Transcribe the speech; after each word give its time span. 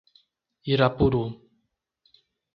Irapuru 0.71 1.23